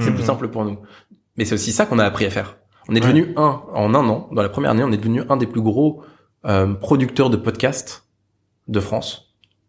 C'est 0.01 0.13
plus 0.13 0.25
simple 0.25 0.49
pour 0.49 0.65
nous. 0.65 0.79
Mais 1.37 1.45
c'est 1.45 1.55
aussi 1.55 1.71
ça 1.73 1.87
qu'on 1.87 1.99
a 2.01 2.05
appris 2.05 2.25
à 2.27 2.31
faire. 2.31 2.57
On 2.89 2.95
est 2.97 3.01
Ouais. 3.05 3.13
devenu 3.13 3.33
un, 3.37 3.63
en 3.73 3.95
un 3.95 4.09
an, 4.09 4.29
dans 4.33 4.43
la 4.43 4.49
première 4.49 4.71
année, 4.73 4.83
on 4.83 4.91
est 4.93 4.97
devenu 4.97 5.23
un 5.29 5.37
des 5.37 5.47
plus 5.47 5.61
gros 5.63 6.03
euh, 6.47 6.75
producteurs 6.75 7.29
de 7.31 7.37
podcasts 7.37 8.05
de 8.69 8.81
France. 8.81 9.27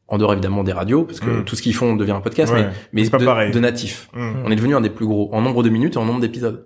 en 0.08 0.18
dehors 0.18 0.34
évidemment 0.34 0.64
des 0.66 0.74
radios, 0.74 1.06
parce 1.06 1.22
que 1.22 1.30
Mm. 1.40 1.46
tout 1.46 1.56
ce 1.56 1.62
qu'ils 1.62 1.74
font 1.74 1.96
devient 1.96 2.12
un 2.12 2.20
podcast, 2.20 2.52
Ouais, 2.52 2.64
mais, 2.92 3.04
mais 3.04 3.10
pas 3.10 3.18
de, 3.18 3.24
pareil. 3.26 3.52
de 3.52 3.60
natifs. 3.62 4.10
Mm. 4.14 4.44
On 4.46 4.52
est 4.52 4.56
devenu 4.58 4.76
un 4.76 4.82
des 4.82 4.90
plus 4.90 5.06
gros 5.06 5.30
en 5.34 5.40
nombre 5.42 5.64
de 5.64 5.70
minutes 5.70 5.96
et 5.96 5.98
en 6.00 6.04
nombre 6.06 6.20
d'épisodes 6.20 6.66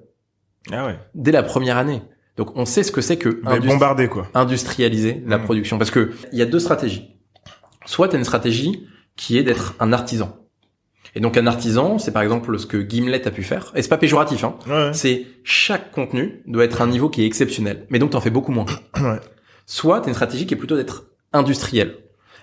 Ah 0.71 0.87
ouais. 0.87 0.97
dès 1.13 1.31
la 1.31 1.43
première 1.43 1.77
année. 1.77 2.01
Donc 2.37 2.51
on 2.55 2.65
sait 2.65 2.83
ce 2.83 2.91
que 2.91 3.01
c'est 3.01 3.17
que 3.17 3.29
bombardé 3.65 4.07
quoi. 4.07 4.27
industrialiser 4.33 5.23
la 5.25 5.37
Mm. 5.37 5.43
production, 5.43 5.77
parce 5.77 5.91
que 5.91 6.11
il 6.33 6.37
y 6.39 6.41
a 6.41 6.45
deux 6.45 6.59
stratégies. 6.59 7.15
Soit 7.85 8.09
tu 8.09 8.15
as 8.15 8.19
une 8.19 8.25
stratégie 8.25 8.87
qui 9.15 9.37
est 9.37 9.43
d'être 9.43 9.75
un 9.79 9.93
artisan. 9.93 10.37
Et 11.17 11.21
donc 11.21 11.37
un 11.37 11.47
artisan, 11.47 11.97
c'est 11.97 12.11
par 12.11 12.23
exemple 12.23 12.57
ce 12.59 12.65
que 12.65 12.77
Gimlet 12.89 13.25
a 13.25 13.31
pu 13.31 13.41
faire. 13.43 13.71
Et 13.75 13.81
c'est 13.81 13.87
pas 13.87 13.97
péjoratif, 13.97 14.43
hein. 14.43 14.57
Ouais. 14.67 14.91
C'est 14.93 15.27
chaque 15.45 15.91
contenu 15.91 16.41
doit 16.45 16.65
être 16.65 16.81
un 16.81 16.87
niveau 16.87 17.09
qui 17.09 17.23
est 17.23 17.25
exceptionnel. 17.25 17.85
Mais 17.89 17.99
donc 17.99 18.09
t'en 18.11 18.19
fais 18.21 18.29
beaucoup 18.31 18.51
moins. 18.51 18.65
Ouais. 18.99 19.19
Soit 19.65 20.01
t'as 20.01 20.07
une 20.09 20.13
stratégie 20.13 20.45
qui 20.45 20.53
est 20.53 20.57
plutôt 20.57 20.75
d'être 20.75 21.05
industriel. 21.31 21.95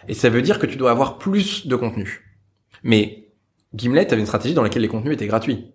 Et 0.09 0.15
ça 0.15 0.29
veut 0.31 0.43
dire 0.43 0.59
que 0.59 0.67
tu 0.67 0.77
dois 0.77 0.91
avoir 0.91 1.19
plus 1.19 1.67
de 1.67 1.77
contenu. 1.77 2.23
Mais 2.83 3.29
Gimlet 3.75 4.11
avait 4.13 4.21
une 4.21 4.27
stratégie 4.27 4.55
dans 4.55 4.63
laquelle 4.63 4.83
les 4.83 4.89
contenus 4.89 5.13
étaient 5.15 5.27
gratuits. 5.27 5.73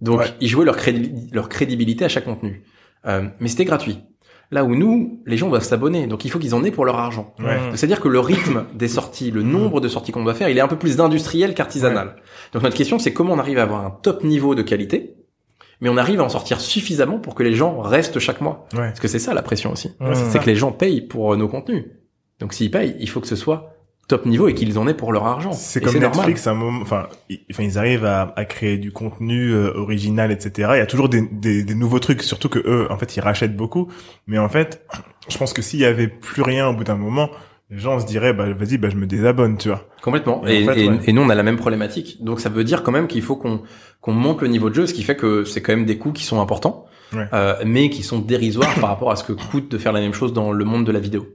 Donc 0.00 0.20
Ouais. 0.20 0.26
ils 0.40 0.48
jouaient 0.48 0.64
leur, 0.66 0.76
crédi- 0.76 1.30
leur 1.32 1.48
crédibilité 1.48 2.04
à 2.04 2.08
chaque 2.08 2.24
contenu. 2.24 2.62
Euh, 3.06 3.28
mais 3.40 3.48
c'était 3.48 3.64
gratuit. 3.64 3.98
Là 4.50 4.64
où 4.64 4.76
nous, 4.76 5.22
les 5.26 5.36
gens 5.36 5.48
doivent 5.48 5.64
s'abonner. 5.64 6.06
Donc 6.06 6.24
il 6.24 6.30
faut 6.30 6.38
qu'ils 6.38 6.54
en 6.54 6.64
aient 6.64 6.70
pour 6.70 6.84
leur 6.84 6.98
argent. 6.98 7.34
Ouais. 7.38 7.58
C'est-à-dire 7.74 8.00
que 8.00 8.08
le 8.08 8.20
rythme 8.20 8.66
des 8.74 8.88
sorties, 8.88 9.30
le 9.30 9.42
nombre 9.42 9.80
de 9.80 9.88
sorties 9.88 10.12
qu'on 10.12 10.22
doit 10.22 10.34
faire, 10.34 10.48
il 10.48 10.58
est 10.58 10.60
un 10.60 10.68
peu 10.68 10.78
plus 10.78 11.00
industriel 11.00 11.54
qu'artisanal. 11.54 12.16
Donc 12.52 12.62
notre 12.62 12.76
question, 12.76 12.98
c'est 12.98 13.12
comment 13.12 13.34
on 13.34 13.38
arrive 13.38 13.58
à 13.58 13.62
avoir 13.62 13.84
un 13.84 13.90
top 13.90 14.22
niveau 14.22 14.54
de 14.54 14.62
qualité, 14.62 15.16
mais 15.80 15.88
on 15.88 15.96
arrive 15.96 16.20
à 16.20 16.24
en 16.24 16.28
sortir 16.28 16.60
suffisamment 16.60 17.18
pour 17.18 17.34
que 17.34 17.42
les 17.42 17.54
gens 17.54 17.80
restent 17.80 18.18
chaque 18.18 18.40
mois. 18.40 18.66
Ouais. 18.74 18.88
Parce 18.88 19.00
que 19.00 19.08
c'est 19.08 19.18
ça 19.18 19.34
la 19.34 19.42
pression 19.42 19.72
aussi. 19.72 19.92
Ouais, 20.00 20.14
c'est 20.14 20.38
que 20.38 20.46
les 20.46 20.56
gens 20.56 20.72
payent 20.72 21.02
pour 21.02 21.32
euh, 21.32 21.36
nos 21.36 21.48
contenus. 21.48 21.86
Donc 22.38 22.52
s'ils 22.52 22.70
payent, 22.70 22.96
il 23.00 23.08
faut 23.08 23.20
que 23.20 23.26
ce 23.26 23.36
soit 23.36 23.73
top 24.08 24.26
niveau 24.26 24.48
et 24.48 24.54
qu'ils 24.54 24.78
en 24.78 24.86
aient 24.88 24.94
pour 24.94 25.12
leur 25.12 25.26
argent. 25.26 25.52
C'est 25.52 25.80
comme. 25.80 25.96
Netflix, 25.98 26.46
un 26.46 26.54
moment, 26.54 26.80
enfin, 26.82 27.08
ils, 27.28 27.40
enfin, 27.50 27.62
ils 27.62 27.78
arrivent 27.78 28.04
à, 28.04 28.32
à 28.36 28.44
créer 28.44 28.76
du 28.76 28.92
contenu 28.92 29.50
euh, 29.52 29.72
original, 29.74 30.30
etc. 30.30 30.70
Il 30.74 30.78
y 30.78 30.80
a 30.80 30.86
toujours 30.86 31.08
des, 31.08 31.22
des, 31.32 31.62
des 31.64 31.74
nouveaux 31.74 31.98
trucs, 32.00 32.22
surtout 32.22 32.48
que 32.48 32.58
eux, 32.60 32.86
en 32.90 32.98
fait, 32.98 33.16
ils 33.16 33.20
rachètent 33.20 33.56
beaucoup. 33.56 33.88
Mais 34.26 34.38
en 34.38 34.48
fait, 34.48 34.84
je 35.28 35.38
pense 35.38 35.52
que 35.52 35.62
s'il 35.62 35.80
y 35.80 35.84
avait 35.84 36.08
plus 36.08 36.42
rien 36.42 36.68
au 36.68 36.74
bout 36.74 36.84
d'un 36.84 36.96
moment, 36.96 37.30
les 37.70 37.78
gens 37.78 37.98
se 37.98 38.06
diraient, 38.06 38.34
bah, 38.34 38.46
vas-y, 38.52 38.76
bah, 38.76 38.88
je 38.90 38.96
me 38.96 39.06
désabonne, 39.06 39.56
tu 39.56 39.68
vois. 39.68 39.88
Complètement. 40.02 40.46
Et 40.46 40.60
Et, 40.60 40.68
en 40.68 40.72
fait, 40.74 40.80
et- 40.80 40.88
ouais. 40.88 40.98
et 41.06 41.12
nous, 41.12 41.22
on 41.22 41.30
a 41.30 41.34
la 41.34 41.42
même 41.42 41.56
problématique. 41.56 42.22
Donc, 42.22 42.40
ça 42.40 42.50
veut 42.50 42.62
dire 42.64 42.82
quand 42.82 42.92
même 42.92 43.06
qu'il 43.08 43.22
faut 43.22 43.36
qu'on 43.36 43.62
qu'on 44.02 44.12
monte 44.12 44.42
le 44.42 44.48
niveau 44.48 44.68
de 44.68 44.74
jeu, 44.74 44.86
ce 44.86 44.92
qui 44.92 45.02
fait 45.02 45.16
que 45.16 45.44
c'est 45.44 45.62
quand 45.62 45.74
même 45.74 45.86
des 45.86 45.96
coûts 45.96 46.12
qui 46.12 46.24
sont 46.24 46.38
importants, 46.42 46.84
Ouais. 47.14 47.26
euh, 47.32 47.54
mais 47.64 47.88
qui 47.88 48.02
sont 48.02 48.18
dérisoires 48.18 48.74
par 48.80 48.90
rapport 48.90 49.10
à 49.10 49.16
ce 49.16 49.24
que 49.24 49.32
coûte 49.32 49.70
de 49.70 49.78
faire 49.78 49.92
la 49.94 50.00
même 50.00 50.12
chose 50.12 50.34
dans 50.34 50.52
le 50.52 50.64
monde 50.66 50.84
de 50.84 50.92
la 50.92 51.00
vidéo. 51.00 51.26